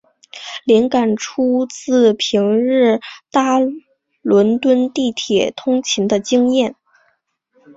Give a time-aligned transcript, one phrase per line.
[0.65, 3.59] 灵感出自平日搭
[4.23, 6.75] 伦敦地铁通勤的经验。